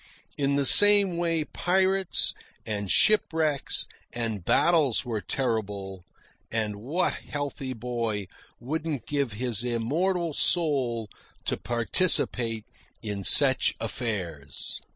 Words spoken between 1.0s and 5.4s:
way pirates, and shipwrecks, and battles were